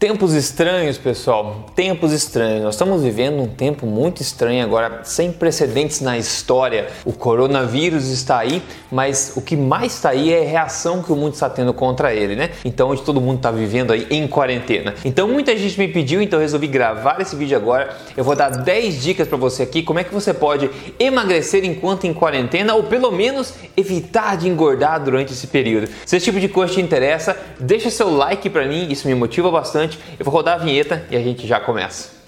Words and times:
Tempos 0.00 0.32
estranhos, 0.32 0.96
pessoal. 0.96 1.66
Tempos 1.76 2.10
estranhos. 2.14 2.62
Nós 2.62 2.74
estamos 2.74 3.02
vivendo 3.02 3.42
um 3.42 3.46
tempo 3.46 3.84
muito 3.84 4.22
estranho 4.22 4.64
agora, 4.64 5.00
sem 5.04 5.30
precedentes 5.30 6.00
na 6.00 6.16
história. 6.16 6.88
O 7.04 7.12
coronavírus 7.12 8.06
está 8.06 8.38
aí, 8.38 8.62
mas 8.90 9.34
o 9.36 9.42
que 9.42 9.54
mais 9.54 9.96
está 9.96 10.08
aí 10.08 10.32
é 10.32 10.40
a 10.40 10.48
reação 10.48 11.02
que 11.02 11.12
o 11.12 11.16
mundo 11.16 11.34
está 11.34 11.50
tendo 11.50 11.74
contra 11.74 12.14
ele, 12.14 12.34
né? 12.34 12.48
Então, 12.64 12.88
onde 12.88 13.02
todo 13.02 13.20
mundo 13.20 13.36
está 13.36 13.50
vivendo 13.50 13.92
aí 13.92 14.06
em 14.10 14.26
quarentena. 14.26 14.94
Então, 15.04 15.28
muita 15.28 15.54
gente 15.54 15.78
me 15.78 15.86
pediu, 15.86 16.22
então 16.22 16.38
eu 16.38 16.44
resolvi 16.44 16.66
gravar 16.66 17.20
esse 17.20 17.36
vídeo 17.36 17.58
agora. 17.58 17.94
Eu 18.16 18.24
vou 18.24 18.34
dar 18.34 18.48
10 18.48 19.02
dicas 19.02 19.28
para 19.28 19.36
você 19.36 19.64
aqui 19.64 19.82
como 19.82 19.98
é 19.98 20.04
que 20.04 20.14
você 20.14 20.32
pode 20.32 20.70
emagrecer 20.98 21.62
enquanto 21.62 22.06
em 22.06 22.14
quarentena 22.14 22.74
ou 22.74 22.84
pelo 22.84 23.10
menos 23.10 23.52
evitar 23.76 24.38
de 24.38 24.48
engordar 24.48 25.04
durante 25.04 25.34
esse 25.34 25.46
período. 25.46 25.90
Se 26.06 26.16
esse 26.16 26.24
tipo 26.24 26.40
de 26.40 26.48
coisa 26.48 26.72
te 26.72 26.80
interessa, 26.80 27.36
deixa 27.58 27.90
seu 27.90 28.08
like 28.08 28.48
para 28.48 28.66
mim, 28.66 28.90
isso 28.90 29.06
me 29.06 29.14
motiva 29.14 29.50
bastante 29.50 29.89
eu 30.18 30.24
vou 30.24 30.32
rodar 30.32 30.54
a 30.54 30.58
vinheta 30.58 31.06
e 31.10 31.16
a 31.16 31.20
gente 31.20 31.46
já 31.46 31.60
começa. 31.60 32.19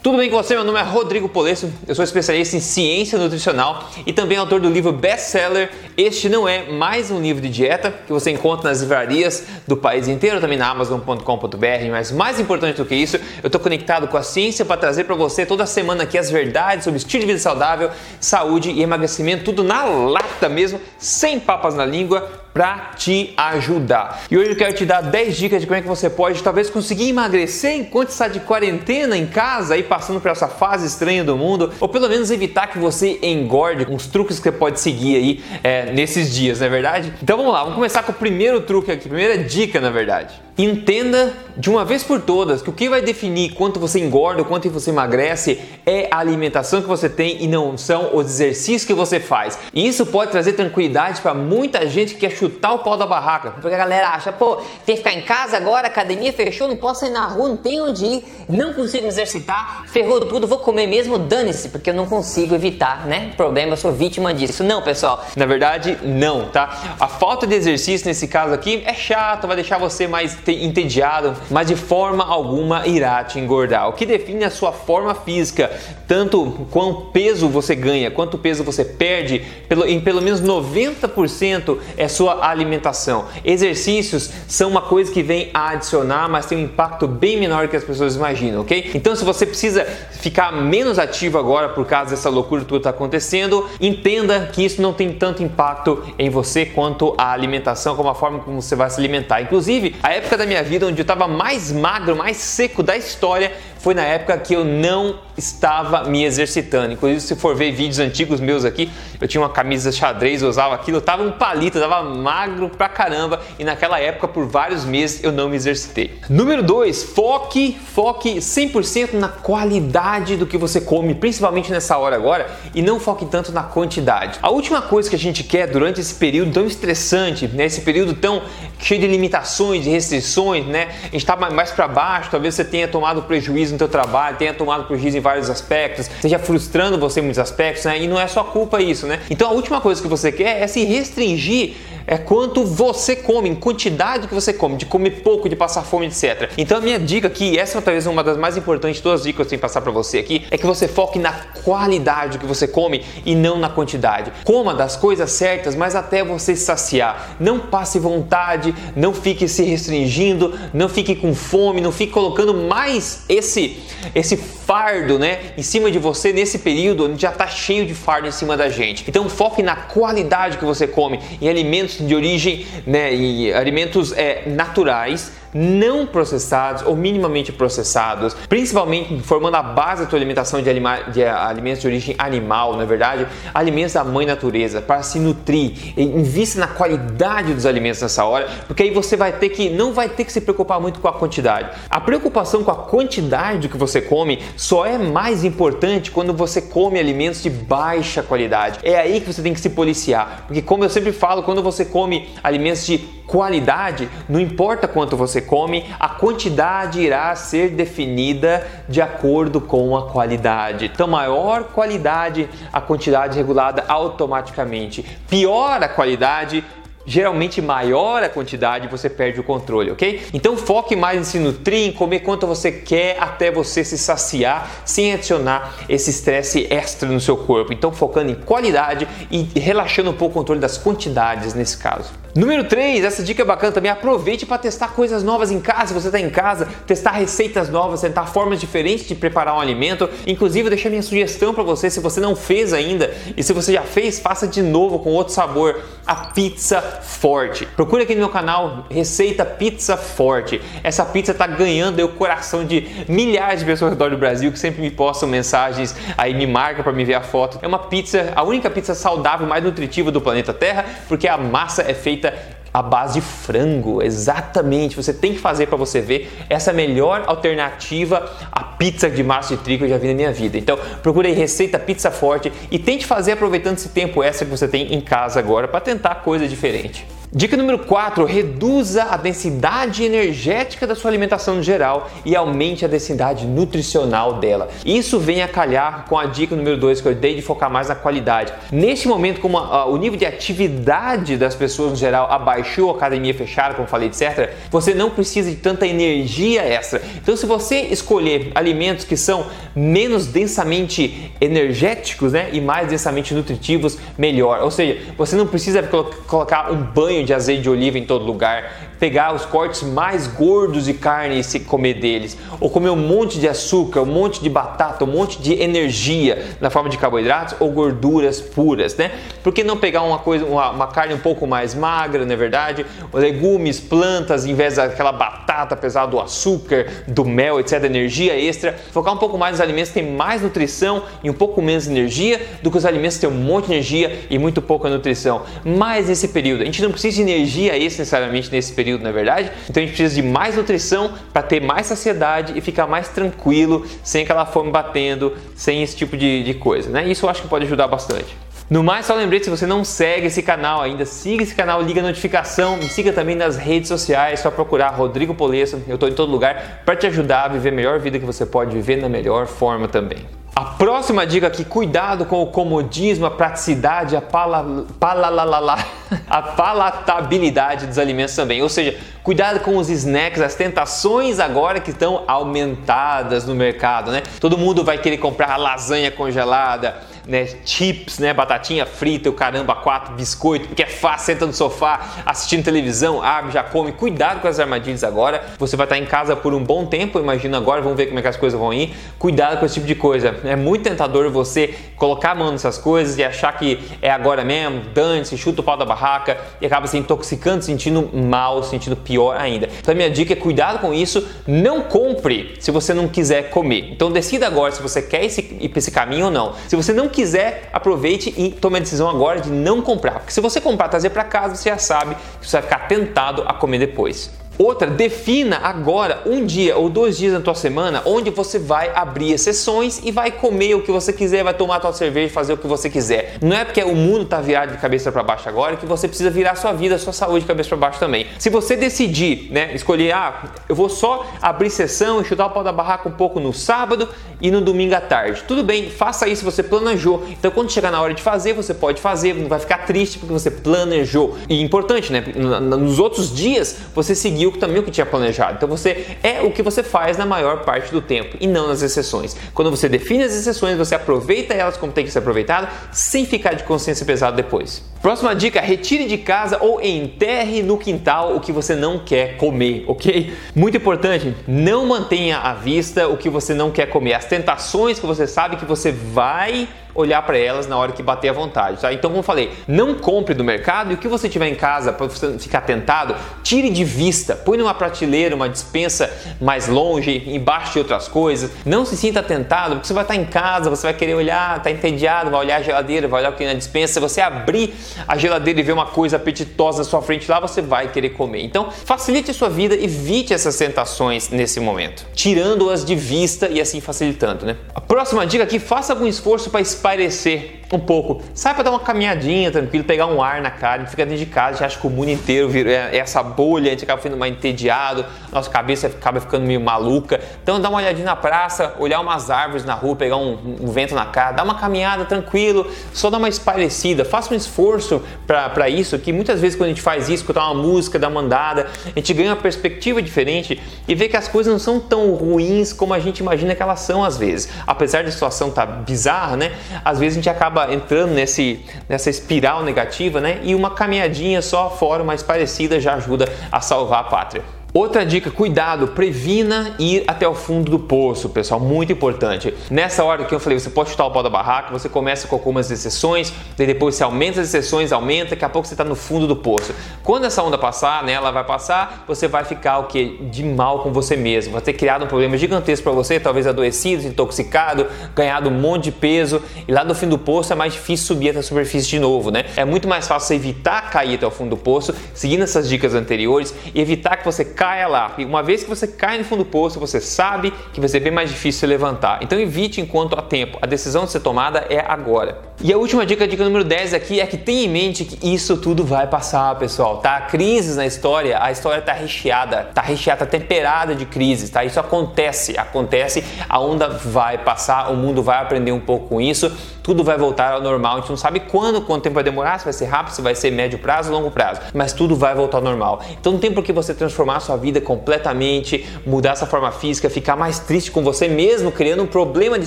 Tudo 0.00 0.16
bem 0.16 0.30
com 0.30 0.36
você? 0.36 0.54
Meu 0.54 0.62
nome 0.62 0.78
é 0.78 0.82
Rodrigo 0.82 1.28
Polesso, 1.28 1.72
eu 1.84 1.92
sou 1.92 2.04
especialista 2.04 2.56
em 2.56 2.60
ciência 2.60 3.18
nutricional 3.18 3.90
e 4.06 4.12
também 4.12 4.38
autor 4.38 4.60
do 4.60 4.70
livro 4.70 4.92
best-seller 4.92 5.72
Este 5.96 6.28
Não 6.28 6.48
É 6.48 6.70
Mais 6.70 7.10
Um 7.10 7.20
Livro 7.20 7.42
de 7.42 7.48
Dieta, 7.48 7.92
que 8.06 8.12
você 8.12 8.30
encontra 8.30 8.68
nas 8.68 8.80
livrarias 8.80 9.44
do 9.66 9.76
país 9.76 10.06
inteiro, 10.06 10.40
também 10.40 10.56
na 10.56 10.70
Amazon.com.br, 10.70 11.90
mas 11.90 12.12
mais 12.12 12.38
importante 12.38 12.76
do 12.76 12.84
que 12.84 12.94
isso, 12.94 13.16
eu 13.42 13.48
estou 13.48 13.60
conectado 13.60 14.06
com 14.06 14.16
a 14.16 14.22
ciência 14.22 14.64
para 14.64 14.76
trazer 14.76 15.02
para 15.02 15.16
você 15.16 15.44
toda 15.44 15.66
semana 15.66 16.04
aqui 16.04 16.16
as 16.16 16.30
verdades 16.30 16.84
sobre 16.84 16.98
estilo 16.98 17.22
de 17.22 17.26
vida 17.26 17.40
saudável, 17.40 17.90
saúde 18.20 18.70
e 18.70 18.80
emagrecimento, 18.80 19.42
tudo 19.42 19.64
na 19.64 19.84
lata 19.84 20.48
mesmo, 20.48 20.80
sem 20.96 21.40
papas 21.40 21.74
na 21.74 21.84
língua, 21.84 22.30
para 22.58 22.90
te 22.96 23.32
ajudar. 23.36 24.22
E 24.28 24.36
hoje 24.36 24.50
eu 24.50 24.56
quero 24.56 24.74
te 24.74 24.84
dar 24.84 25.00
10 25.00 25.36
dicas 25.36 25.60
de 25.60 25.66
como 25.68 25.78
é 25.78 25.80
que 25.80 25.86
você 25.86 26.10
pode 26.10 26.42
talvez 26.42 26.68
conseguir 26.68 27.08
emagrecer 27.08 27.76
enquanto 27.76 28.08
está 28.08 28.26
de 28.26 28.40
quarentena 28.40 29.16
em 29.16 29.26
casa 29.26 29.76
e 29.76 29.82
passando 29.84 30.20
por 30.20 30.28
essa 30.28 30.48
fase 30.48 30.84
estranha 30.84 31.22
do 31.22 31.36
mundo, 31.36 31.72
ou 31.78 31.88
pelo 31.88 32.08
menos 32.08 32.32
evitar 32.32 32.66
que 32.66 32.76
você 32.76 33.20
engorde, 33.22 33.86
uns 33.88 34.08
truques 34.08 34.38
que 34.38 34.42
você 34.42 34.50
pode 34.50 34.80
seguir 34.80 35.14
aí 35.14 35.44
é, 35.62 35.92
nesses 35.92 36.34
dias, 36.34 36.58
não 36.58 36.66
é 36.66 36.70
verdade? 36.70 37.12
Então 37.22 37.36
vamos 37.36 37.52
lá, 37.52 37.60
vamos 37.60 37.76
começar 37.76 38.02
com 38.02 38.10
o 38.10 38.14
primeiro 38.16 38.60
truque 38.62 38.90
aqui, 38.90 39.08
primeira 39.08 39.38
dica 39.38 39.80
na 39.80 39.90
verdade. 39.90 40.34
Entenda 40.58 41.32
de 41.58 41.68
uma 41.68 41.84
vez 41.84 42.04
por 42.04 42.20
todas 42.20 42.62
que 42.62 42.70
o 42.70 42.72
que 42.72 42.88
vai 42.88 43.02
definir 43.02 43.54
quanto 43.54 43.80
você 43.80 43.98
engorda, 43.98 44.44
quanto 44.44 44.70
você 44.70 44.90
emagrece 44.90 45.60
é 45.84 46.06
a 46.10 46.18
alimentação 46.18 46.80
que 46.80 46.86
você 46.86 47.08
tem 47.08 47.42
e 47.42 47.48
não 47.48 47.76
são 47.76 48.14
os 48.14 48.26
exercícios 48.26 48.84
que 48.84 48.94
você 48.94 49.18
faz. 49.18 49.58
E 49.74 49.86
isso 49.86 50.06
pode 50.06 50.30
trazer 50.30 50.52
tranquilidade 50.52 51.20
para 51.20 51.34
muita 51.34 51.88
gente 51.88 52.14
que 52.14 52.20
quer 52.20 52.30
chutar 52.30 52.74
o 52.74 52.78
pau 52.78 52.96
da 52.96 53.06
barraca. 53.06 53.50
Porque 53.60 53.74
a 53.74 53.78
galera 53.78 54.10
acha, 54.10 54.30
pô, 54.30 54.56
tem 54.86 54.94
que 54.94 54.98
ficar 54.98 55.12
em 55.12 55.22
casa 55.22 55.56
agora, 55.56 55.88
academia 55.88 56.32
fechou, 56.32 56.68
não 56.68 56.76
posso 56.76 57.00
sair 57.00 57.10
na 57.10 57.26
rua, 57.26 57.48
não 57.48 57.56
tenho 57.56 57.86
onde 57.86 58.04
ir, 58.04 58.24
não 58.48 58.72
consigo 58.72 59.02
me 59.02 59.08
exercitar, 59.08 59.84
ferrou 59.88 60.20
tudo, 60.20 60.46
vou 60.46 60.58
comer 60.58 60.86
mesmo, 60.86 61.18
dane-se, 61.18 61.70
porque 61.70 61.90
eu 61.90 61.94
não 61.94 62.06
consigo 62.06 62.54
evitar, 62.54 63.06
né? 63.06 63.32
Problema, 63.36 63.72
eu 63.72 63.76
sou 63.76 63.92
vítima 63.92 64.32
disso. 64.32 64.62
Não, 64.62 64.80
pessoal. 64.82 65.24
Na 65.34 65.46
verdade, 65.46 65.98
não, 66.04 66.48
tá? 66.50 66.96
A 67.00 67.08
falta 67.08 67.46
de 67.46 67.54
exercício 67.54 68.06
nesse 68.06 68.28
caso 68.28 68.54
aqui 68.54 68.82
é 68.86 68.94
chato, 68.94 69.46
vai 69.46 69.56
deixar 69.56 69.78
você 69.78 70.06
mais 70.06 70.36
entediado, 70.46 71.34
mas 71.50 71.66
de 71.66 71.76
forma 71.76 72.24
alguma 72.24 72.86
irá 72.86 73.22
te 73.24 73.38
engordar. 73.38 73.88
O 73.88 73.92
que 73.92 74.06
define 74.06 74.44
a 74.44 74.50
sua 74.50 74.72
forma 74.72 75.14
física, 75.14 75.70
tanto 76.06 76.66
quanto 76.70 77.06
peso 77.12 77.48
você 77.48 77.74
ganha, 77.74 78.10
quanto 78.10 78.38
peso 78.38 78.64
você 78.64 78.84
perde, 78.84 79.40
pelo, 79.68 79.86
em 79.86 80.00
pelo 80.00 80.22
menos 80.22 80.42
90% 80.42 81.78
é 81.96 82.08
sua 82.08 82.46
alimentação. 82.46 83.26
Exercícios 83.44 84.30
são 84.46 84.70
uma 84.70 84.82
coisa 84.82 85.12
que 85.12 85.22
vem 85.22 85.50
a 85.52 85.70
adicionar, 85.70 86.28
mas 86.28 86.46
tem 86.46 86.58
um 86.58 86.62
impacto 86.62 87.06
bem 87.06 87.38
menor 87.38 87.68
que 87.68 87.76
as 87.76 87.84
pessoas 87.84 88.16
imaginam, 88.16 88.62
ok? 88.62 88.90
Então, 88.94 89.14
se 89.14 89.24
você 89.24 89.46
precisa 89.46 89.84
ficar 89.84 90.52
menos 90.52 90.98
ativo 90.98 91.38
agora 91.38 91.68
por 91.68 91.86
causa 91.86 92.10
dessa 92.10 92.28
loucura 92.28 92.64
que 92.64 92.74
está 92.74 92.90
acontecendo, 92.90 93.68
entenda 93.80 94.48
que 94.52 94.64
isso 94.64 94.80
não 94.80 94.92
tem 94.92 95.12
tanto 95.12 95.42
impacto 95.42 96.04
em 96.18 96.30
você 96.30 96.66
quanto 96.66 97.14
a 97.16 97.32
alimentação, 97.32 97.94
como 97.94 98.08
a 98.08 98.14
forma 98.14 98.40
como 98.40 98.60
você 98.60 98.74
vai 98.74 98.90
se 98.90 98.98
alimentar. 98.98 99.40
Inclusive, 99.40 99.96
a 100.02 100.12
época 100.12 100.36
da 100.36 100.46
minha 100.46 100.62
vida 100.62 100.86
onde 100.86 101.00
eu 101.00 101.02
estava 101.02 101.28
mais 101.38 101.70
magro, 101.70 102.16
mais 102.16 102.36
seco 102.36 102.82
da 102.82 102.96
história 102.96 103.56
foi 103.78 103.94
na 103.94 104.02
época 104.02 104.36
que 104.38 104.54
eu 104.54 104.64
não 104.64 105.16
estava 105.36 106.04
me 106.04 106.24
exercitando. 106.24 106.92
Inclusive, 106.92 107.20
se 107.20 107.36
for 107.36 107.54
ver 107.54 107.70
vídeos 107.72 107.98
antigos 107.98 108.40
meus 108.40 108.64
aqui, 108.64 108.90
eu 109.20 109.28
tinha 109.28 109.40
uma 109.40 109.48
camisa 109.48 109.92
xadrez, 109.92 110.42
eu 110.42 110.48
usava 110.48 110.74
aquilo, 110.74 110.98
eu 110.98 111.02
tava 111.02 111.22
um 111.22 111.30
palito, 111.30 111.78
eu 111.78 111.88
tava 111.88 112.02
magro 112.02 112.68
pra 112.68 112.88
caramba 112.88 113.40
e 113.58 113.64
naquela 113.64 114.00
época, 114.00 114.26
por 114.28 114.46
vários 114.46 114.84
meses, 114.84 115.22
eu 115.22 115.30
não 115.30 115.48
me 115.48 115.56
exercitei. 115.56 116.18
Número 116.28 116.62
2, 116.62 117.04
foque, 117.04 117.78
foque 117.94 118.38
100% 118.38 119.14
na 119.14 119.28
qualidade 119.28 120.36
do 120.36 120.46
que 120.46 120.58
você 120.58 120.80
come, 120.80 121.14
principalmente 121.14 121.70
nessa 121.70 121.96
hora 121.96 122.16
agora, 122.16 122.50
e 122.74 122.82
não 122.82 122.98
foque 122.98 123.24
tanto 123.26 123.52
na 123.52 123.62
quantidade. 123.62 124.38
A 124.42 124.50
última 124.50 124.82
coisa 124.82 125.08
que 125.08 125.16
a 125.16 125.18
gente 125.18 125.44
quer 125.44 125.68
durante 125.68 126.00
esse 126.00 126.14
período 126.14 126.52
tão 126.52 126.66
estressante, 126.66 127.46
né, 127.46 127.66
esse 127.66 127.82
período 127.82 128.14
tão 128.14 128.42
cheio 128.80 129.00
de 129.00 129.06
limitações, 129.06 129.84
de 129.84 129.90
restrições, 129.90 130.66
né, 130.66 130.88
a 131.04 131.10
gente 131.12 131.24
tá 131.24 131.36
mais 131.36 131.70
para 131.70 131.86
baixo, 131.86 132.30
talvez 132.30 132.54
você 132.54 132.64
tenha 132.64 132.88
tomado 132.88 133.22
prejuízo 133.22 133.77
no 133.78 133.86
teu 133.86 133.88
trabalho, 133.88 134.36
tenha 134.36 134.52
tomado 134.52 134.84
prejuízo 134.84 135.16
em 135.16 135.20
vários 135.20 135.48
aspectos, 135.48 136.10
seja 136.20 136.38
frustrando 136.38 136.98
você 136.98 137.20
em 137.20 137.22
muitos 137.22 137.38
aspectos, 137.38 137.84
né? 137.84 138.02
E 138.02 138.08
não 138.08 138.20
é 138.20 138.26
só 138.26 138.42
culpa 138.42 138.82
isso, 138.82 139.06
né? 139.06 139.20
Então 139.30 139.48
a 139.48 139.52
última 139.52 139.80
coisa 139.80 140.02
que 140.02 140.08
você 140.08 140.32
quer 140.32 140.60
é 140.60 140.66
se 140.66 140.84
restringir 140.84 141.76
é 142.08 142.16
quanto 142.16 142.64
você 142.64 143.14
come, 143.14 143.50
em 143.50 143.54
quantidade 143.54 144.26
que 144.26 144.34
você 144.34 144.52
come, 144.52 144.76
de 144.76 144.86
comer 144.86 145.22
pouco, 145.22 145.48
de 145.48 145.54
passar 145.54 145.82
fome, 145.82 146.06
etc. 146.06 146.50
Então 146.56 146.78
a 146.78 146.80
minha 146.80 146.98
dica 146.98 147.28
aqui, 147.28 147.58
essa 147.58 147.78
é 147.78 147.80
talvez 147.82 148.06
uma 148.06 148.24
das 148.24 148.38
mais 148.38 148.56
importantes 148.56 149.00
todas 149.00 149.20
as 149.20 149.26
dicas 149.26 149.36
que 149.36 149.42
eu 149.42 149.48
tenho 149.50 149.58
que 149.60 149.62
passar 149.62 149.82
para 149.82 149.92
você 149.92 150.18
aqui, 150.18 150.46
é 150.50 150.56
que 150.56 150.64
você 150.64 150.88
foque 150.88 151.18
na 151.18 151.32
qualidade 151.62 152.38
do 152.38 152.40
que 152.40 152.46
você 152.46 152.66
come 152.66 153.04
e 153.26 153.34
não 153.34 153.58
na 153.58 153.68
quantidade. 153.68 154.32
Coma 154.42 154.74
das 154.74 154.96
coisas 154.96 155.30
certas, 155.30 155.74
mas 155.74 155.94
até 155.94 156.24
você 156.24 156.56
saciar. 156.56 157.36
Não 157.38 157.58
passe 157.58 157.98
vontade, 157.98 158.74
não 158.96 159.12
fique 159.12 159.46
se 159.46 159.62
restringindo, 159.62 160.58
não 160.72 160.88
fique 160.88 161.14
com 161.14 161.34
fome, 161.34 161.82
não 161.82 161.92
fique 161.92 162.12
colocando 162.12 162.54
mais 162.54 163.24
esse 163.28 163.82
esse 164.14 164.36
fardo, 164.36 165.18
né, 165.18 165.52
em 165.56 165.62
cima 165.62 165.90
de 165.90 165.98
você 165.98 166.32
nesse 166.32 166.58
período 166.58 167.06
onde 167.06 167.20
já 167.20 167.30
está 167.30 167.46
cheio 167.46 167.84
de 167.84 167.94
fardo 167.94 168.28
em 168.28 168.32
cima 168.32 168.56
da 168.56 168.68
gente. 168.68 169.04
Então 169.08 169.28
foque 169.28 169.62
na 169.62 169.74
qualidade 169.76 170.58
que 170.58 170.64
você 170.64 170.86
come, 170.86 171.20
em 171.40 171.48
alimentos 171.48 171.97
de 172.00 172.14
origem, 172.14 172.66
né, 172.86 173.14
e 173.14 173.52
alimentos 173.52 174.12
é, 174.12 174.42
naturais 174.46 175.32
não 175.52 176.06
processados 176.06 176.82
ou 176.84 176.96
minimamente 176.96 177.52
processados, 177.52 178.34
principalmente 178.48 179.20
formando 179.20 179.56
a 179.56 179.62
base 179.62 180.02
da 180.02 180.08
tua 180.08 180.18
alimentação 180.18 180.62
de, 180.62 180.68
alima 180.68 180.98
de 181.12 181.24
alimentos 181.24 181.80
de 181.80 181.86
origem 181.86 182.14
animal, 182.18 182.76
na 182.76 182.82
é 182.82 182.86
verdade, 182.86 183.26
alimentos 183.54 183.92
da 183.92 184.04
mãe 184.04 184.26
natureza, 184.26 184.80
para 184.80 185.02
se 185.02 185.18
nutrir. 185.18 185.92
Invista 185.96 186.60
na 186.60 186.68
qualidade 186.68 187.54
dos 187.54 187.66
alimentos 187.66 188.00
nessa 188.00 188.24
hora, 188.24 188.48
porque 188.66 188.82
aí 188.82 188.90
você 188.90 189.16
vai 189.16 189.32
ter 189.32 189.48
que 189.50 189.70
não 189.70 189.92
vai 189.92 190.08
ter 190.08 190.24
que 190.24 190.32
se 190.32 190.40
preocupar 190.40 190.80
muito 190.80 191.00
com 191.00 191.08
a 191.08 191.12
quantidade. 191.12 191.70
A 191.88 192.00
preocupação 192.00 192.62
com 192.64 192.70
a 192.70 192.76
quantidade 192.76 193.60
do 193.60 193.68
que 193.68 193.76
você 193.76 194.00
come 194.00 194.42
só 194.56 194.86
é 194.86 194.98
mais 194.98 195.44
importante 195.44 196.10
quando 196.10 196.32
você 196.32 196.60
come 196.60 196.98
alimentos 196.98 197.42
de 197.42 197.50
baixa 197.50 198.22
qualidade. 198.22 198.78
É 198.82 198.96
aí 198.96 199.20
que 199.20 199.32
você 199.32 199.42
tem 199.42 199.54
que 199.54 199.60
se 199.60 199.70
policiar, 199.70 200.44
porque 200.46 200.62
como 200.62 200.84
eu 200.84 200.90
sempre 200.90 201.12
falo, 201.12 201.42
quando 201.42 201.62
você 201.62 201.84
come 201.84 202.28
alimentos 202.42 202.86
de 202.86 202.98
qualidade, 203.28 204.08
não 204.28 204.40
importa 204.40 204.88
quanto 204.88 205.16
você 205.16 205.37
come, 205.40 205.84
a 205.98 206.08
quantidade 206.08 207.00
irá 207.00 207.34
ser 207.34 207.70
definida 207.70 208.66
de 208.88 209.00
acordo 209.00 209.60
com 209.60 209.96
a 209.96 210.10
qualidade. 210.10 210.90
Então, 210.92 211.06
maior 211.06 211.64
qualidade, 211.64 212.48
a 212.72 212.80
quantidade 212.80 213.36
regulada 213.36 213.84
automaticamente. 213.88 215.04
Pior 215.28 215.82
a 215.82 215.88
qualidade, 215.88 216.64
geralmente 217.08 217.62
maior 217.62 218.22
a 218.22 218.28
quantidade, 218.28 218.86
você 218.86 219.08
perde 219.08 219.40
o 219.40 219.42
controle, 219.42 219.90
ok? 219.90 220.26
Então 220.34 220.56
foque 220.56 220.94
mais 220.94 221.18
em 221.18 221.24
se 221.24 221.38
nutrir, 221.38 221.88
em 221.88 221.92
comer 221.92 222.20
quanto 222.20 222.46
você 222.46 222.70
quer 222.70 223.16
até 223.18 223.50
você 223.50 223.82
se 223.82 223.96
saciar, 223.96 224.82
sem 224.84 225.14
adicionar 225.14 225.74
esse 225.88 226.10
estresse 226.10 226.66
extra 226.70 227.08
no 227.08 227.18
seu 227.18 227.36
corpo. 227.36 227.72
Então 227.72 227.90
focando 227.90 228.30
em 228.30 228.34
qualidade 228.34 229.08
e 229.30 229.42
relaxando 229.58 230.10
um 230.10 230.14
pouco 230.14 230.34
o 230.34 230.38
controle 230.38 230.60
das 230.60 230.76
quantidades 230.76 231.54
nesse 231.54 231.78
caso. 231.78 232.12
Número 232.38 232.62
3, 232.62 233.02
essa 233.02 233.20
dica 233.20 233.42
é 233.42 233.44
bacana 233.44 233.72
também. 233.72 233.90
Aproveite 233.90 234.46
para 234.46 234.58
testar 234.58 234.94
coisas 234.94 235.24
novas 235.24 235.50
em 235.50 235.60
casa. 235.60 235.88
Se 235.88 235.94
você 235.94 236.06
está 236.06 236.20
em 236.20 236.30
casa, 236.30 236.68
testar 236.86 237.10
receitas 237.10 237.68
novas, 237.68 238.00
tentar 238.00 238.26
formas 238.26 238.60
diferentes 238.60 239.08
de 239.08 239.16
preparar 239.16 239.56
um 239.56 239.60
alimento. 239.60 240.08
Inclusive, 240.24 240.70
deixar 240.70 240.88
minha 240.88 241.02
sugestão 241.02 241.52
para 241.52 241.64
você, 241.64 241.90
se 241.90 241.98
você 241.98 242.20
não 242.20 242.36
fez 242.36 242.72
ainda 242.72 243.12
e 243.36 243.42
se 243.42 243.52
você 243.52 243.72
já 243.72 243.82
fez, 243.82 244.20
faça 244.20 244.46
de 244.46 244.62
novo 244.62 245.00
com 245.00 245.10
outro 245.10 245.34
sabor, 245.34 245.82
a 246.06 246.14
pizza 246.14 246.80
forte. 246.80 247.66
Procure 247.74 248.04
aqui 248.04 248.14
no 248.14 248.20
meu 248.20 248.28
canal 248.28 248.86
receita 248.88 249.44
pizza 249.44 249.96
forte. 249.96 250.60
Essa 250.84 251.04
pizza 251.04 251.32
está 251.32 251.44
ganhando 251.44 252.00
o 252.04 252.08
coração 252.10 252.64
de 252.64 253.04
milhares 253.08 253.60
de 253.60 253.66
pessoas 253.66 253.90
ao 253.90 253.98
redor 253.98 254.10
do 254.10 254.16
Brasil 254.16 254.52
que 254.52 254.60
sempre 254.60 254.80
me 254.80 254.92
postam 254.92 255.28
mensagens, 255.28 255.92
aí 256.16 256.34
me 256.34 256.46
marcam 256.46 256.84
para 256.84 256.92
me 256.92 257.04
ver 257.04 257.14
a 257.14 257.20
foto. 257.20 257.58
É 257.60 257.66
uma 257.66 257.80
pizza, 257.80 258.32
a 258.36 258.44
única 258.44 258.70
pizza 258.70 258.94
saudável 258.94 259.44
mais 259.44 259.64
nutritiva 259.64 260.12
do 260.12 260.20
planeta 260.20 260.54
Terra, 260.54 260.84
porque 261.08 261.26
a 261.26 261.36
massa 261.36 261.82
é 261.82 261.94
feita 261.94 262.27
a 262.72 262.82
base 262.82 263.14
de 263.14 263.20
frango, 263.20 264.02
exatamente. 264.02 264.96
Você 264.96 265.12
tem 265.12 265.32
que 265.32 265.38
fazer 265.38 265.66
para 265.66 265.76
você 265.76 266.00
ver 266.00 266.30
essa 266.48 266.72
melhor 266.72 267.24
alternativa 267.26 268.30
à 268.52 268.62
pizza 268.62 269.10
de 269.10 269.22
massa 269.22 269.56
de 269.56 269.62
trigo 269.62 269.80
que 269.80 269.84
eu 269.86 269.88
já 269.88 269.98
vi 269.98 270.08
na 270.08 270.14
minha 270.14 270.32
vida. 270.32 270.58
Então, 270.58 270.78
procure 271.02 271.32
receita 271.32 271.78
pizza 271.78 272.10
forte 272.10 272.52
e 272.70 272.78
tente 272.78 273.06
fazer 273.06 273.32
aproveitando 273.32 273.76
esse 273.76 273.88
tempo 273.88 274.22
extra 274.22 274.44
que 274.44 274.50
você 274.50 274.68
tem 274.68 274.94
em 274.94 275.00
casa 275.00 275.40
agora 275.40 275.66
para 275.66 275.80
tentar 275.80 276.16
coisa 276.16 276.46
diferente. 276.46 277.06
Dica 277.30 277.58
número 277.58 277.80
4: 277.80 278.24
reduza 278.24 279.04
a 279.04 279.16
densidade 279.18 280.02
energética 280.02 280.86
da 280.86 280.94
sua 280.94 281.10
alimentação 281.10 281.56
no 281.56 281.62
geral 281.62 282.10
e 282.24 282.34
aumente 282.34 282.86
a 282.86 282.88
densidade 282.88 283.46
nutricional 283.46 284.34
dela. 284.34 284.68
Isso 284.82 285.18
vem 285.18 285.42
a 285.42 285.48
calhar 285.48 286.06
com 286.08 286.18
a 286.18 286.24
dica 286.24 286.56
número 286.56 286.78
2 286.78 287.02
que 287.02 287.08
eu 287.08 287.14
dei 287.14 287.34
de 287.34 287.42
focar 287.42 287.70
mais 287.70 287.88
na 287.88 287.94
qualidade. 287.94 288.54
Neste 288.72 289.06
momento, 289.06 289.40
como 289.42 289.58
a, 289.58 289.80
a, 289.80 289.86
o 289.86 289.98
nível 289.98 290.18
de 290.18 290.24
atividade 290.24 291.36
das 291.36 291.54
pessoas 291.54 291.90
no 291.90 291.96
geral 291.96 292.32
abaixou, 292.32 292.90
a 292.90 292.94
academia 292.94 293.34
fechada, 293.34 293.74
como 293.74 293.86
falei, 293.86 294.08
etc., 294.08 294.54
você 294.70 294.94
não 294.94 295.10
precisa 295.10 295.50
de 295.50 295.56
tanta 295.56 295.86
energia 295.86 296.62
extra. 296.62 297.02
Então, 297.16 297.36
se 297.36 297.44
você 297.44 297.80
escolher 297.90 298.52
alimentos 298.54 299.04
que 299.04 299.18
são 299.18 299.46
menos 299.76 300.26
densamente 300.26 301.30
energéticos 301.40 302.32
né, 302.32 302.48
e 302.52 302.60
mais 302.60 302.88
densamente 302.88 303.34
nutritivos, 303.34 303.98
melhor. 304.16 304.62
Ou 304.62 304.70
seja, 304.70 304.98
você 305.16 305.36
não 305.36 305.46
precisa 305.46 305.82
colocar 306.26 306.72
um 306.72 306.82
banho 306.82 307.17
de 307.24 307.34
azeite 307.34 307.62
de 307.62 307.70
oliva 307.70 307.98
em 307.98 308.04
todo 308.04 308.24
lugar, 308.24 308.88
pegar 308.98 309.34
os 309.34 309.44
cortes 309.44 309.82
mais 309.82 310.26
gordos 310.26 310.84
de 310.84 310.94
carne 310.94 311.38
e 311.38 311.44
se 311.44 311.60
comer 311.60 311.94
deles, 311.94 312.36
ou 312.60 312.68
comer 312.68 312.90
um 312.90 312.96
monte 312.96 313.38
de 313.38 313.48
açúcar, 313.48 314.02
um 314.02 314.06
monte 314.06 314.42
de 314.42 314.50
batata, 314.50 315.04
um 315.04 315.08
monte 315.08 315.40
de 315.40 315.54
energia 315.54 316.44
na 316.60 316.70
forma 316.70 316.88
de 316.88 316.98
carboidratos 316.98 317.54
ou 317.60 317.70
gorduras 317.70 318.40
puras, 318.40 318.96
né? 318.96 319.12
Por 319.42 319.52
que 319.52 319.62
não 319.62 319.76
pegar 319.76 320.02
uma 320.02 320.18
coisa, 320.18 320.44
uma, 320.44 320.70
uma 320.70 320.86
carne 320.88 321.14
um 321.14 321.18
pouco 321.18 321.46
mais 321.46 321.74
magra, 321.74 322.24
não 322.24 322.32
é 322.32 322.36
verdade? 322.36 322.84
Legumes, 323.12 323.80
plantas, 323.80 324.44
em 324.44 324.54
vez 324.54 324.76
daquela 324.76 325.12
batata 325.12 325.76
pesada 325.76 326.08
do 326.08 326.20
açúcar, 326.20 326.86
do 327.06 327.24
mel, 327.24 327.60
etc, 327.60 327.84
energia 327.84 328.38
extra, 328.38 328.76
focar 328.92 329.14
um 329.14 329.18
pouco 329.18 329.38
mais 329.38 329.52
nos 329.52 329.60
alimentos 329.60 329.90
que 329.90 330.00
têm 330.00 330.10
mais 330.10 330.42
nutrição 330.42 331.04
e 331.22 331.30
um 331.30 331.34
pouco 331.34 331.62
menos 331.62 331.86
energia 331.86 332.40
do 332.62 332.70
que 332.70 332.76
os 332.76 332.84
alimentos 332.84 333.16
que 333.16 333.26
têm 333.26 333.30
um 333.30 333.42
monte 333.42 333.66
de 333.66 333.72
energia 333.74 334.20
e 334.28 334.38
muito 334.38 334.60
pouca 334.60 334.88
nutrição. 334.88 335.42
Mas 335.64 336.08
nesse 336.08 336.28
período, 336.28 336.62
a 336.62 336.64
gente 336.64 336.82
não 336.82 336.90
precisa 336.90 337.07
de 337.14 337.22
energia 337.22 337.76
extra 337.76 338.02
necessariamente 338.02 338.50
nesse 338.50 338.72
período 338.72 339.02
na 339.02 339.10
é 339.10 339.12
verdade? 339.12 339.52
Então 339.68 339.82
a 339.82 339.86
gente 339.86 339.94
precisa 339.96 340.14
de 340.14 340.26
mais 340.26 340.56
nutrição 340.56 341.12
para 341.32 341.42
ter 341.42 341.60
mais 341.60 341.86
saciedade 341.86 342.56
e 342.56 342.60
ficar 342.60 342.86
mais 342.86 343.08
tranquilo, 343.08 343.86
sem 344.02 344.22
aquela 344.22 344.46
fome 344.46 344.70
batendo, 344.70 345.36
sem 345.54 345.82
esse 345.82 345.96
tipo 345.96 346.16
de, 346.16 346.42
de 346.42 346.54
coisa, 346.54 346.90
né? 346.90 347.08
Isso 347.08 347.26
eu 347.26 347.30
acho 347.30 347.42
que 347.42 347.48
pode 347.48 347.64
ajudar 347.64 347.88
bastante. 347.88 348.36
No 348.70 348.84
mais, 348.84 349.06
só 349.06 349.14
lembrete, 349.14 349.44
se 349.44 349.50
você 349.50 349.66
não 349.66 349.82
segue 349.82 350.26
esse 350.26 350.42
canal 350.42 350.82
ainda, 350.82 351.06
siga 351.06 351.42
esse 351.42 351.54
canal, 351.54 351.80
liga 351.80 352.00
a 352.00 352.04
notificação, 352.04 352.76
me 352.76 352.86
siga 352.86 353.14
também 353.14 353.34
nas 353.34 353.56
redes 353.56 353.88
sociais, 353.88 354.40
só 354.40 354.50
procurar 354.50 354.90
Rodrigo 354.90 355.34
Polesso, 355.34 355.82
eu 355.88 355.94
estou 355.94 356.06
em 356.06 356.12
todo 356.12 356.30
lugar 356.30 356.82
para 356.84 356.94
te 356.94 357.06
ajudar 357.06 357.44
a 357.44 357.48
viver 357.48 357.70
a 357.70 357.72
melhor 357.72 357.98
vida 357.98 358.18
que 358.18 358.26
você 358.26 358.44
pode 358.44 358.74
viver 358.74 358.96
na 358.96 359.08
melhor 359.08 359.46
forma 359.46 359.88
também. 359.88 360.18
A 360.58 360.64
próxima 360.64 361.24
dica 361.24 361.46
aqui, 361.46 361.64
cuidado 361.64 362.24
com 362.24 362.42
o 362.42 362.46
comodismo, 362.48 363.24
a 363.24 363.30
praticidade, 363.30 364.16
a, 364.16 364.20
pala, 364.20 364.84
a 366.28 366.42
palatabilidade 366.42 367.86
dos 367.86 367.96
alimentos 367.96 368.34
também. 368.34 368.60
Ou 368.60 368.68
seja, 368.68 368.98
cuidado 369.22 369.60
com 369.60 369.76
os 369.76 369.88
snacks, 369.88 370.40
as 370.40 370.56
tentações 370.56 371.38
agora 371.38 371.78
que 371.78 371.90
estão 371.90 372.24
aumentadas 372.26 373.46
no 373.46 373.54
mercado, 373.54 374.10
né? 374.10 374.20
Todo 374.40 374.58
mundo 374.58 374.82
vai 374.82 374.98
querer 374.98 375.18
comprar 375.18 375.56
lasanha 375.56 376.10
congelada, 376.10 376.96
né, 377.28 377.46
chips, 377.64 378.18
né, 378.18 378.32
batatinha 378.32 378.86
frita, 378.86 379.28
o 379.28 379.32
caramba, 379.32 379.76
quatro, 379.76 380.14
biscoito, 380.14 380.68
porque 380.68 380.82
é 380.82 380.86
fácil, 380.86 381.26
senta 381.26 381.46
no 381.46 381.52
sofá, 381.52 382.22
assistindo 382.24 382.64
televisão, 382.64 383.22
abre, 383.22 383.52
já 383.52 383.62
come. 383.62 383.92
Cuidado 383.92 384.40
com 384.40 384.48
as 384.48 384.58
armadilhas 384.58 385.04
agora. 385.04 385.44
Você 385.58 385.76
vai 385.76 385.84
estar 385.84 385.98
em 385.98 386.06
casa 386.06 386.34
por 386.34 386.54
um 386.54 386.64
bom 386.64 386.86
tempo, 386.86 387.18
imagina 387.18 387.58
agora, 387.58 387.82
vamos 387.82 387.96
ver 387.96 388.06
como 388.06 388.18
é 388.18 388.22
que 388.22 388.28
as 388.28 388.36
coisas 388.36 388.58
vão 388.58 388.72
ir. 388.72 388.94
Cuidado 389.18 389.58
com 389.58 389.66
esse 389.66 389.74
tipo 389.74 389.86
de 389.86 389.94
coisa. 389.94 390.34
É 390.44 390.56
muito 390.56 390.84
tentador 390.84 391.30
você 391.30 391.74
colocar 391.96 392.30
a 392.30 392.34
mão 392.34 392.50
nessas 392.50 392.78
coisas 392.78 393.18
e 393.18 393.24
achar 393.24 393.52
que 393.58 393.78
é 394.00 394.10
agora 394.10 394.44
mesmo, 394.44 394.80
dane-se, 394.94 395.36
chuta 395.36 395.60
o 395.60 395.64
pau 395.64 395.76
da 395.76 395.84
barraca 395.84 396.38
e 396.60 396.66
acaba 396.66 396.86
se 396.86 396.96
intoxicando, 396.96 397.62
sentindo 397.62 398.08
mal, 398.16 398.62
sentindo 398.62 398.96
pior 398.96 399.36
ainda. 399.36 399.68
Então 399.78 399.92
a 399.92 399.94
minha 399.94 400.10
dica 400.10 400.32
é 400.32 400.36
cuidado 400.36 400.78
com 400.78 400.94
isso, 400.94 401.26
não 401.46 401.82
compre 401.82 402.56
se 402.58 402.70
você 402.70 402.94
não 402.94 403.06
quiser 403.06 403.50
comer. 403.50 403.90
Então 403.92 404.10
decida 404.10 404.46
agora 404.46 404.72
se 404.72 404.80
você 404.80 405.02
quer 405.02 405.24
ir 405.24 405.68
para 405.68 405.78
esse 405.78 405.90
caminho 405.90 406.26
ou 406.26 406.30
não. 406.30 406.54
Se 406.66 406.76
você 406.76 406.92
não 406.92 407.08
quiser, 407.18 407.68
aproveite 407.72 408.32
e 408.36 408.52
tome 408.52 408.76
a 408.76 408.80
decisão 408.80 409.10
agora 409.10 409.40
de 409.40 409.50
não 409.50 409.82
comprar. 409.82 410.20
Porque 410.20 410.32
se 410.32 410.40
você 410.40 410.60
comprar, 410.60 410.88
trazer 410.88 411.10
para 411.10 411.24
casa, 411.24 411.56
você 411.56 411.68
já 411.68 411.76
sabe 411.76 412.14
que 412.40 412.46
você 412.46 412.58
vai 412.58 412.62
ficar 412.62 412.86
tentado 412.86 413.42
a 413.42 413.54
comer 413.54 413.80
depois. 413.80 414.30
Outra, 414.58 414.88
defina 414.88 415.60
agora 415.62 416.22
um 416.26 416.44
dia 416.44 416.76
ou 416.76 416.90
dois 416.90 417.16
dias 417.16 417.32
na 417.32 417.40
tua 417.40 417.54
semana 417.54 418.02
onde 418.04 418.28
você 418.28 418.58
vai 418.58 418.90
abrir 418.92 419.30
exceções 419.30 420.00
e 420.02 420.10
vai 420.10 420.32
comer 420.32 420.74
o 420.74 420.82
que 420.82 420.90
você 420.90 421.12
quiser, 421.12 421.44
vai 421.44 421.54
tomar 421.54 421.78
tua 421.78 421.92
cerveja, 421.92 422.34
fazer 422.34 422.54
o 422.54 422.56
que 422.56 422.66
você 422.66 422.90
quiser. 422.90 423.36
Não 423.40 423.56
é 423.56 423.64
porque 423.64 423.80
o 423.84 423.94
mundo 423.94 424.22
está 424.22 424.40
virado 424.40 424.72
de 424.72 424.78
cabeça 424.78 425.12
para 425.12 425.22
baixo 425.22 425.48
agora 425.48 425.76
que 425.76 425.86
você 425.86 426.08
precisa 426.08 426.28
virar 426.28 426.56
sua 426.56 426.72
vida, 426.72 426.98
sua 426.98 427.12
saúde 427.12 427.42
de 427.42 427.46
cabeça 427.46 427.68
para 427.68 427.78
baixo 427.78 428.00
também. 428.00 428.26
Se 428.36 428.50
você 428.50 428.74
decidir, 428.74 429.48
né, 429.52 429.72
escolher, 429.74 430.10
ah, 430.10 430.50
eu 430.68 430.74
vou 430.74 430.88
só 430.88 431.24
abrir 431.40 431.70
sessão 431.70 432.20
e 432.20 432.24
chutar 432.24 432.46
o 432.46 432.50
pau 432.50 432.64
da 432.64 432.72
barraca 432.72 433.08
um 433.08 433.12
pouco 433.12 433.38
no 433.38 433.52
sábado 433.52 434.08
e 434.40 434.50
no 434.50 434.60
domingo 434.60 434.94
à 434.96 435.00
tarde. 435.00 435.44
Tudo 435.46 435.62
bem, 435.62 435.88
faça 435.88 436.26
isso, 436.26 436.44
você 436.44 436.64
planejou. 436.64 437.24
Então 437.30 437.52
quando 437.52 437.70
chegar 437.70 437.92
na 437.92 438.02
hora 438.02 438.12
de 438.12 438.22
fazer, 438.22 438.54
você 438.54 438.74
pode 438.74 439.00
fazer, 439.00 439.34
não 439.34 439.48
vai 439.48 439.60
ficar 439.60 439.86
triste 439.86 440.18
porque 440.18 440.32
você 440.32 440.50
planejou. 440.50 441.36
E 441.48 441.62
importante, 441.62 442.12
né, 442.12 442.24
nos 442.34 442.98
outros 442.98 443.32
dias 443.32 443.76
você 443.94 444.16
seguiu 444.16 444.47
seguiu 444.48 444.60
também 444.60 444.78
o 444.78 444.82
que 444.82 444.90
tinha 444.90 445.06
planejado. 445.06 445.54
Então 445.56 445.68
você 445.68 446.06
é 446.22 446.40
o 446.40 446.50
que 446.50 446.62
você 446.62 446.82
faz 446.82 447.16
na 447.16 447.26
maior 447.26 447.64
parte 447.64 447.92
do 447.92 448.00
tempo 448.00 448.36
e 448.40 448.46
não 448.46 448.68
nas 448.68 448.82
exceções. 448.82 449.36
Quando 449.52 449.70
você 449.70 449.88
define 449.88 450.24
as 450.24 450.32
exceções, 450.32 450.76
você 450.76 450.94
aproveita 450.94 451.54
elas 451.54 451.76
como 451.76 451.92
tem 451.92 452.04
que 452.04 452.10
ser 452.10 452.20
aproveitado, 452.20 452.68
sem 452.92 453.26
ficar 453.26 453.54
de 453.54 453.64
consciência 453.64 454.04
pesada 454.04 454.36
depois. 454.36 454.82
Próxima 455.00 455.34
dica: 455.34 455.60
retire 455.60 456.06
de 456.06 456.18
casa 456.18 456.58
ou 456.60 456.80
enterre 456.80 457.62
no 457.62 457.78
quintal 457.78 458.34
o 458.34 458.40
que 458.40 458.52
você 458.52 458.74
não 458.74 458.98
quer 458.98 459.36
comer, 459.36 459.84
ok? 459.86 460.34
Muito 460.54 460.76
importante, 460.76 461.34
não 461.46 461.86
mantenha 461.86 462.38
à 462.38 462.52
vista 462.52 463.08
o 463.08 463.16
que 463.16 463.30
você 463.30 463.54
não 463.54 463.70
quer 463.70 463.86
comer, 463.86 464.14
as 464.14 464.24
tentações 464.24 464.98
que 464.98 465.06
você 465.06 465.26
sabe 465.26 465.56
que 465.56 465.64
você 465.64 465.92
vai 465.92 466.68
olhar 466.98 467.22
para 467.22 467.38
elas 467.38 467.68
na 467.68 467.76
hora 467.78 467.92
que 467.92 468.02
bater 468.02 468.28
à 468.28 468.32
vontade, 468.32 468.80
tá? 468.80 468.92
Então, 468.92 469.08
como 469.10 469.20
eu 469.20 469.24
falei, 469.24 469.52
não 469.68 469.94
compre 469.94 470.34
do 470.34 470.42
mercado 470.42 470.90
e 470.90 470.94
o 470.94 470.96
que 470.96 471.06
você 471.06 471.28
tiver 471.28 471.48
em 471.48 471.54
casa 471.54 471.92
para 471.92 472.06
você 472.06 472.36
ficar 472.38 472.62
tentado, 472.62 473.14
tire 473.42 473.70
de 473.70 473.84
vista, 473.84 474.34
põe 474.34 474.58
numa 474.58 474.74
prateleira, 474.74 475.34
uma 475.36 475.48
dispensa 475.48 476.10
mais 476.40 476.66
longe, 476.66 477.22
embaixo 477.26 477.74
de 477.74 477.78
outras 477.78 478.08
coisas. 478.08 478.50
Não 478.66 478.84
se 478.84 478.96
sinta 478.96 479.22
tentado, 479.22 479.76
porque 479.76 479.86
você 479.86 479.94
vai 479.94 480.02
estar 480.02 480.16
em 480.16 480.24
casa, 480.24 480.68
você 480.68 480.82
vai 480.82 480.94
querer 480.94 481.14
olhar, 481.14 481.62
tá 481.62 481.70
entediado, 481.70 482.30
vai 482.30 482.40
olhar 482.40 482.56
a 482.56 482.62
geladeira, 482.62 483.06
vai 483.06 483.20
olhar 483.20 483.30
o 483.30 483.32
que 483.32 483.38
tem 483.38 483.46
na 483.46 483.54
dispensa. 483.54 484.00
Você 484.00 484.20
abrir 484.20 484.74
a 485.06 485.16
geladeira 485.16 485.60
e 485.60 485.62
ver 485.62 485.72
uma 485.72 485.86
coisa 485.86 486.16
apetitosa 486.16 486.78
na 486.78 486.84
sua 486.84 487.02
frente 487.02 487.30
lá, 487.30 487.40
você 487.40 487.60
vai 487.60 487.92
querer 487.92 488.10
comer. 488.10 488.42
Então, 488.42 488.70
facilite 488.70 489.30
a 489.30 489.34
sua 489.34 489.48
vida, 489.48 489.74
evite 489.74 490.32
essas 490.32 490.56
tentações 490.56 491.28
nesse 491.30 491.60
momento, 491.60 492.06
tirando-as 492.14 492.84
de 492.84 492.94
vista 492.94 493.48
e 493.48 493.60
assim 493.60 493.80
facilitando, 493.80 494.46
né? 494.46 494.56
A 494.74 494.80
próxima 494.80 495.26
dica 495.26 495.44
aqui, 495.44 495.58
faça 495.58 495.92
algum 495.92 496.06
esforço 496.06 496.50
para 496.50 496.60
espairecer 496.60 497.57
um 497.72 497.78
pouco. 497.78 498.22
Sai 498.34 498.54
para 498.54 498.64
dar 498.64 498.70
uma 498.70 498.80
caminhadinha 498.80 499.50
tranquilo, 499.50 499.84
pegar 499.84 500.06
um 500.06 500.22
ar 500.22 500.40
na 500.40 500.50
cara, 500.50 500.86
fica 500.86 501.04
dentro 501.04 501.24
de 501.24 501.26
casa, 501.26 501.58
já 501.58 501.66
acha 501.66 501.78
que 501.78 501.86
o 501.86 501.90
mundo 501.90 502.10
inteiro 502.10 502.48
vira 502.48 502.70
é, 502.70 502.96
é 502.96 502.98
essa 502.98 503.22
bolha, 503.22 503.68
a 503.68 503.70
gente 503.70 503.84
acaba 503.84 504.00
ficando 504.00 504.18
mais 504.18 504.32
entediado, 504.32 505.04
nossa 505.32 505.50
cabeça 505.50 505.86
acaba 505.86 506.20
ficando 506.20 506.46
meio 506.46 506.60
maluca. 506.60 507.20
Então 507.42 507.60
dá 507.60 507.68
uma 507.68 507.78
olhadinha 507.78 508.06
na 508.06 508.16
praça, 508.16 508.74
olhar 508.78 509.00
umas 509.00 509.30
árvores 509.30 509.64
na 509.64 509.74
rua, 509.74 509.96
pegar 509.96 510.16
um, 510.16 510.56
um 510.60 510.68
vento 510.68 510.94
na 510.94 511.06
cara, 511.06 511.32
dá 511.32 511.42
uma 511.42 511.54
caminhada 511.56 512.04
tranquilo, 512.04 512.70
só 512.92 513.10
dá 513.10 513.18
uma 513.18 513.28
espairecida, 513.28 514.04
faça 514.04 514.32
um 514.32 514.36
esforço 514.36 514.58
esforço 514.58 515.02
para 515.26 515.68
isso 515.68 515.98
que 515.98 516.12
muitas 516.12 516.40
vezes 516.40 516.56
quando 516.56 516.66
a 516.66 516.68
gente 516.70 516.82
faz 516.82 517.04
isso, 517.04 517.22
escutar 517.22 517.50
uma 517.50 517.62
música, 517.62 517.98
dar 517.98 518.08
uma 518.08 518.20
andada, 518.20 518.66
a 518.84 518.98
gente 518.98 519.14
ganha 519.14 519.30
uma 519.30 519.36
perspectiva 519.36 520.02
diferente 520.02 520.60
e 520.86 520.94
vê 520.94 521.08
que 521.08 521.16
as 521.16 521.28
coisas 521.28 521.52
não 521.52 521.58
são 521.58 521.80
tão 521.80 522.12
ruins 522.14 522.72
como 522.72 522.94
a 522.94 522.98
gente 522.98 523.18
imagina 523.18 523.54
que 523.54 523.62
elas 523.62 523.80
são 523.80 524.04
às 524.04 524.16
vezes. 524.16 524.48
Apesar 524.66 525.04
da 525.04 525.10
situação 525.10 525.48
estar 525.48 525.66
tá 525.66 525.72
bizarra, 525.72 526.36
né? 526.36 526.52
Às 526.84 526.98
vezes 526.98 527.16
a 527.16 527.20
gente 527.20 527.30
acaba 527.30 527.57
entrando 527.72 528.12
nesse, 528.12 528.64
nessa 528.88 529.10
espiral 529.10 529.62
negativa, 529.62 530.20
né? 530.20 530.40
E 530.42 530.54
uma 530.54 530.70
caminhadinha 530.74 531.42
só 531.42 531.70
fora, 531.70 532.04
mais 532.04 532.22
parecida, 532.22 532.80
já 532.80 532.94
ajuda 532.94 533.28
a 533.50 533.60
salvar 533.60 534.00
a 534.00 534.04
pátria. 534.04 534.57
Outra 534.74 535.04
dica, 535.04 535.30
cuidado, 535.30 535.88
previna 535.88 536.74
ir 536.78 537.02
até 537.06 537.26
o 537.26 537.34
fundo 537.34 537.70
do 537.70 537.78
poço, 537.78 538.28
pessoal, 538.28 538.60
muito 538.60 538.92
importante. 538.92 539.54
Nessa 539.70 540.04
hora 540.04 540.26
que 540.26 540.34
eu 540.34 540.38
falei, 540.38 540.60
você 540.60 540.68
pode 540.68 540.90
chutar 540.90 541.06
o 541.06 541.10
pau 541.10 541.22
da 541.22 541.30
barraca, 541.30 541.72
você 541.72 541.88
começa 541.88 542.28
com 542.28 542.36
algumas 542.36 542.70
exceções, 542.70 543.32
depois 543.56 543.94
você 543.94 544.04
aumenta 544.04 544.42
as 544.42 544.48
exceções, 544.48 544.92
aumenta, 544.92 545.30
daqui 545.30 545.44
a 545.44 545.48
pouco 545.48 545.66
você 545.66 545.72
está 545.72 545.84
no 545.84 545.94
fundo 545.94 546.26
do 546.26 546.36
poço. 546.36 546.74
Quando 547.02 547.24
essa 547.24 547.42
onda 547.42 547.56
passar, 547.56 548.04
né, 548.04 548.12
ela 548.12 548.30
vai 548.30 548.44
passar, 548.44 549.04
você 549.08 549.26
vai 549.26 549.42
ficar 549.42 549.78
o 549.78 549.84
que? 549.84 550.18
De 550.30 550.44
mal 550.44 550.80
com 550.80 550.92
você 550.92 551.16
mesmo, 551.16 551.54
vai 551.54 551.62
ter 551.62 551.72
criado 551.72 552.04
um 552.04 552.06
problema 552.06 552.36
gigantesco 552.36 552.84
para 552.84 552.92
você, 552.92 553.18
talvez 553.18 553.46
adoecido, 553.46 554.06
intoxicado, 554.06 554.86
ganhado 555.16 555.48
um 555.48 555.58
monte 555.58 555.84
de 555.84 555.92
peso, 555.92 556.42
e 556.68 556.72
lá 556.72 556.84
no 556.84 556.94
fim 556.94 557.08
do 557.08 557.16
poço 557.16 557.54
é 557.54 557.56
mais 557.56 557.72
difícil 557.72 558.06
subir 558.06 558.30
até 558.30 558.40
a 558.40 558.42
superfície 558.42 558.86
de 558.86 558.98
novo, 558.98 559.30
né? 559.30 559.46
É 559.56 559.64
muito 559.64 559.88
mais 559.88 560.06
fácil 560.06 560.28
você 560.28 560.34
evitar 560.34 560.90
cair 560.90 561.14
até 561.14 561.26
o 561.26 561.30
fundo 561.30 561.50
do 561.50 561.56
poço, 561.56 561.94
seguindo 562.12 562.42
essas 562.42 562.68
dicas 562.68 562.94
anteriores, 562.94 563.54
e 563.74 563.80
evitar 563.80 564.18
que 564.18 564.26
você 564.26 564.57
caia 564.58 564.88
lá. 564.88 565.12
E 565.16 565.24
uma 565.24 565.40
vez 565.40 565.62
que 565.62 565.70
você 565.70 565.86
cai 565.86 566.18
no 566.18 566.24
fundo 566.24 566.42
do 566.42 566.50
poço, 566.50 566.80
você 566.80 567.00
sabe 567.00 567.54
que 567.72 567.78
vai 567.78 567.88
ser 567.88 568.00
bem 568.00 568.10
mais 568.10 568.28
difícil 568.28 568.68
levantar. 568.68 569.20
Então 569.22 569.38
evite 569.38 569.80
enquanto 569.80 570.18
há 570.18 570.22
tempo. 570.22 570.58
A 570.60 570.66
decisão 570.66 571.04
de 571.04 571.12
ser 571.12 571.20
tomada 571.20 571.64
é 571.70 571.78
agora. 571.86 572.48
E 572.60 572.72
a 572.72 572.76
última 572.76 573.06
dica, 573.06 573.24
dica 573.28 573.44
número 573.44 573.62
10 573.62 573.94
aqui, 573.94 574.20
é 574.20 574.26
que 574.26 574.36
tenha 574.36 574.64
em 574.64 574.68
mente 574.68 575.04
que 575.04 575.32
isso 575.32 575.58
tudo 575.58 575.84
vai 575.84 576.08
passar, 576.08 576.56
pessoal, 576.56 576.96
tá? 576.96 577.20
Crises 577.20 577.76
na 577.76 577.86
história, 577.86 578.42
a 578.42 578.50
história 578.50 578.82
tá 578.82 578.92
recheada, 578.92 579.70
tá 579.72 579.80
recheada, 579.80 580.26
tá 580.26 580.26
temperada 580.26 580.92
de 580.92 581.06
crises, 581.06 581.50
tá? 581.50 581.64
Isso 581.64 581.78
acontece, 581.78 582.58
acontece, 582.58 583.22
a 583.48 583.60
onda 583.60 583.88
vai 583.88 584.38
passar, 584.38 584.90
o 584.90 584.96
mundo 584.96 585.22
vai 585.22 585.40
aprender 585.40 585.70
um 585.70 585.78
pouco 585.78 586.08
com 586.08 586.20
isso, 586.20 586.52
tudo 586.82 587.04
vai 587.04 587.16
voltar 587.16 587.52
ao 587.52 587.60
normal. 587.60 587.98
A 587.98 588.00
gente 588.00 588.10
não 588.10 588.16
sabe 588.16 588.40
quando, 588.40 588.80
quanto 588.80 589.04
tempo 589.04 589.14
vai 589.14 589.22
demorar, 589.22 589.58
se 589.58 589.64
vai 589.64 589.72
ser 589.72 589.84
rápido, 589.84 590.14
se 590.14 590.20
vai 590.20 590.34
ser 590.34 590.50
médio 590.50 590.80
prazo, 590.80 591.12
longo 591.12 591.30
prazo, 591.30 591.60
mas 591.72 591.92
tudo 591.92 592.16
vai 592.16 592.34
voltar 592.34 592.58
ao 592.58 592.64
normal. 592.64 593.02
Então 593.20 593.30
não 593.30 593.38
tem 593.38 593.52
por 593.52 593.62
que 593.62 593.72
você 593.72 593.94
transformar 593.94 594.40
sua 594.48 594.56
vida 594.56 594.80
completamente, 594.80 595.86
mudar 596.06 596.32
essa 596.32 596.46
forma 596.46 596.72
física, 596.72 597.10
ficar 597.10 597.36
mais 597.36 597.58
triste 597.58 597.90
com 597.90 598.02
você 598.02 598.26
mesmo, 598.26 598.72
criando 598.72 599.02
um 599.02 599.06
problema 599.06 599.58
de 599.58 599.66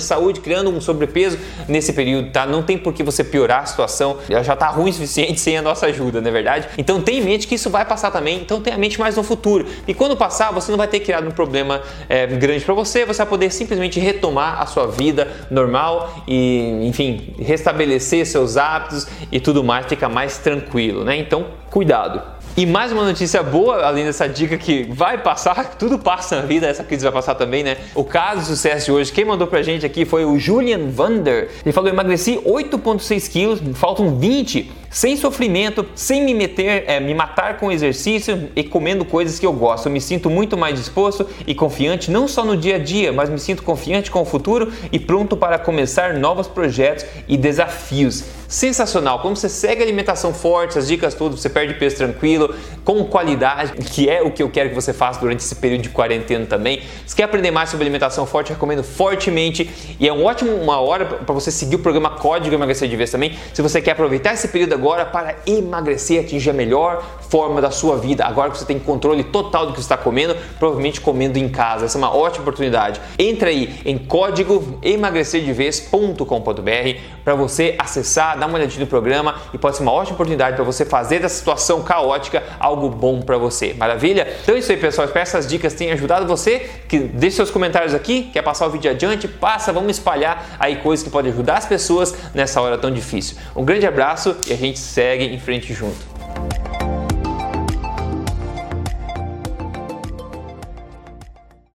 saúde, 0.00 0.40
criando 0.40 0.70
um 0.70 0.80
sobrepeso 0.80 1.38
nesse 1.68 1.92
período, 1.92 2.30
tá? 2.30 2.44
Não 2.44 2.62
tem 2.62 2.76
por 2.76 2.92
que 2.92 3.02
você 3.02 3.22
piorar 3.22 3.62
a 3.62 3.66
situação, 3.66 4.18
já 4.28 4.56
tá 4.56 4.66
ruim 4.68 4.90
o 4.90 4.92
suficiente 4.92 5.38
sem 5.40 5.56
a 5.56 5.62
nossa 5.62 5.86
ajuda, 5.86 6.20
não 6.20 6.28
é 6.28 6.32
verdade? 6.32 6.68
Então 6.76 7.00
tenha 7.00 7.20
em 7.20 7.24
mente 7.24 7.46
que 7.46 7.54
isso 7.54 7.70
vai 7.70 7.84
passar 7.84 8.10
também, 8.10 8.40
então 8.40 8.60
tenha 8.60 8.76
em 8.76 8.80
mente 8.80 8.98
mais 8.98 9.16
no 9.16 9.22
futuro. 9.22 9.66
E 9.86 9.94
quando 9.94 10.16
passar, 10.16 10.50
você 10.52 10.70
não 10.72 10.78
vai 10.78 10.88
ter 10.88 11.00
criado 11.00 11.28
um 11.28 11.30
problema 11.30 11.80
é, 12.08 12.26
grande 12.26 12.64
para 12.64 12.74
você, 12.74 13.04
você 13.04 13.18
vai 13.18 13.26
poder 13.26 13.52
simplesmente 13.52 14.00
retomar 14.00 14.60
a 14.60 14.66
sua 14.66 14.86
vida 14.88 15.28
normal 15.50 16.24
e, 16.26 16.80
enfim, 16.82 17.34
restabelecer 17.38 18.26
seus 18.26 18.56
hábitos 18.56 19.06
e 19.30 19.38
tudo 19.38 19.62
mais, 19.62 19.86
fica 19.86 20.08
mais 20.08 20.38
tranquilo, 20.38 21.04
né? 21.04 21.16
Então, 21.16 21.46
cuidado. 21.70 22.41
E 22.54 22.66
mais 22.66 22.92
uma 22.92 23.02
notícia 23.06 23.42
boa, 23.42 23.82
além 23.82 24.04
dessa 24.04 24.28
dica 24.28 24.58
que 24.58 24.82
vai 24.82 25.16
passar, 25.16 25.74
tudo 25.78 25.98
passa 25.98 26.36
na 26.36 26.42
vida, 26.42 26.66
essa 26.66 26.84
crise 26.84 27.02
vai 27.02 27.10
passar 27.10 27.34
também, 27.34 27.62
né? 27.62 27.78
O 27.94 28.04
caso 28.04 28.42
de 28.42 28.46
sucesso 28.48 28.84
de 28.84 28.92
hoje, 28.92 29.10
quem 29.10 29.24
mandou 29.24 29.46
pra 29.46 29.62
gente 29.62 29.86
aqui 29.86 30.04
foi 30.04 30.26
o 30.26 30.38
Julian 30.38 30.90
Vander. 30.90 31.48
Ele 31.64 31.72
falou: 31.72 31.88
emagreci 31.88 32.38
8,6 32.44 33.30
quilos, 33.30 33.60
faltam 33.74 34.18
20, 34.18 34.70
sem 34.92 35.16
sofrimento, 35.16 35.86
sem 35.94 36.22
me 36.22 36.34
meter, 36.34 36.84
é, 36.86 37.00
me 37.00 37.14
matar 37.14 37.56
com 37.56 37.72
exercício 37.72 38.50
e 38.54 38.62
comendo 38.62 39.06
coisas 39.06 39.38
que 39.38 39.46
eu 39.46 39.52
gosto. 39.52 39.86
Eu 39.86 39.92
me 39.92 40.00
sinto 40.00 40.28
muito 40.28 40.56
mais 40.56 40.78
disposto 40.78 41.26
e 41.46 41.54
confiante, 41.54 42.10
não 42.10 42.28
só 42.28 42.44
no 42.44 42.56
dia 42.56 42.76
a 42.76 42.78
dia, 42.78 43.10
mas 43.10 43.30
me 43.30 43.38
sinto 43.38 43.62
confiante 43.62 44.10
com 44.10 44.20
o 44.20 44.24
futuro 44.24 44.70
e 44.92 45.00
pronto 45.00 45.34
para 45.34 45.58
começar 45.58 46.14
novos 46.14 46.46
projetos 46.46 47.06
e 47.26 47.38
desafios. 47.38 48.24
Sensacional! 48.46 49.20
Como 49.20 49.34
você 49.34 49.48
segue 49.48 49.80
a 49.80 49.84
alimentação 49.84 50.34
forte, 50.34 50.78
as 50.78 50.86
dicas 50.86 51.14
todas, 51.14 51.40
você 51.40 51.48
perde 51.48 51.72
peso 51.72 51.96
tranquilo, 51.96 52.54
com 52.84 53.02
qualidade, 53.06 53.72
que 53.72 54.10
é 54.10 54.20
o 54.20 54.30
que 54.30 54.42
eu 54.42 54.50
quero 54.50 54.68
que 54.68 54.74
você 54.74 54.92
faça 54.92 55.18
durante 55.18 55.40
esse 55.40 55.54
período 55.54 55.80
de 55.80 55.88
quarentena 55.88 56.44
também. 56.44 56.82
Se 57.06 57.16
quer 57.16 57.22
aprender 57.22 57.50
mais 57.50 57.70
sobre 57.70 57.84
alimentação 57.84 58.26
forte, 58.26 58.52
recomendo 58.52 58.84
fortemente 58.84 59.70
e 59.98 60.06
é 60.06 60.12
um 60.12 60.26
ótimo 60.26 60.54
uma 60.54 60.78
hora 60.78 61.06
para 61.06 61.34
você 61.34 61.50
seguir 61.50 61.76
o 61.76 61.78
programa 61.78 62.10
Código 62.10 62.54
Emagrecer 62.54 62.86
de 62.90 62.94
Vez 62.94 63.10
também. 63.10 63.34
Se 63.54 63.62
você 63.62 63.80
quer 63.80 63.92
aproveitar 63.92 64.34
esse 64.34 64.48
período 64.48 64.74
agora 64.74 64.81
para 65.10 65.36
emagrecer, 65.46 66.20
atingir 66.20 66.50
a 66.50 66.52
melhor 66.52 67.02
forma 67.32 67.62
da 67.62 67.70
sua 67.70 67.96
vida, 67.96 68.26
agora 68.26 68.50
que 68.50 68.58
você 68.58 68.66
tem 68.66 68.78
controle 68.78 69.24
total 69.24 69.66
do 69.66 69.72
que 69.72 69.80
está 69.80 69.96
comendo, 69.96 70.36
provavelmente 70.58 71.00
comendo 71.00 71.38
em 71.38 71.48
casa. 71.48 71.86
Essa 71.86 71.96
é 71.96 71.98
uma 71.98 72.14
ótima 72.14 72.42
oportunidade. 72.42 73.00
Entra 73.18 73.48
aí 73.48 73.80
em 73.86 73.96
código 73.96 74.78
emagrecerdevez.com.br 74.82 77.00
para 77.24 77.34
você 77.34 77.74
acessar, 77.78 78.38
dar 78.38 78.46
uma 78.46 78.58
olhadinha 78.58 78.80
no 78.80 78.86
programa 78.86 79.36
e 79.54 79.58
pode 79.58 79.76
ser 79.76 79.82
uma 79.82 79.92
ótima 79.92 80.14
oportunidade 80.14 80.56
para 80.56 80.64
você 80.64 80.84
fazer 80.84 81.20
dessa 81.20 81.36
situação 81.36 81.82
caótica 81.82 82.42
algo 82.60 82.90
bom 82.90 83.22
para 83.22 83.38
você. 83.38 83.72
Maravilha? 83.72 84.28
Então 84.42 84.54
é 84.54 84.58
isso 84.58 84.70
aí, 84.70 84.76
pessoal. 84.76 85.06
Espero 85.06 85.24
que 85.24 85.30
essas 85.30 85.46
dicas 85.46 85.72
tenham 85.72 85.94
ajudado 85.94 86.26
você. 86.26 86.68
Que 86.86 86.98
deixe 86.98 87.36
seus 87.36 87.50
comentários 87.50 87.94
aqui, 87.94 88.24
quer 88.24 88.42
passar 88.42 88.66
o 88.66 88.70
vídeo 88.70 88.90
adiante, 88.90 89.26
passa, 89.26 89.72
vamos 89.72 89.92
espalhar 89.92 90.58
aí 90.58 90.76
coisas 90.76 91.02
que 91.02 91.08
podem 91.08 91.32
ajudar 91.32 91.56
as 91.56 91.64
pessoas 91.64 92.14
nessa 92.34 92.60
hora 92.60 92.76
tão 92.76 92.90
difícil. 92.90 93.38
Um 93.56 93.64
grande 93.64 93.86
abraço 93.86 94.36
e 94.46 94.52
a 94.52 94.56
gente 94.72 94.80
segue 94.80 95.24
em 95.24 95.38
frente 95.38 95.74
junto. 95.74 96.11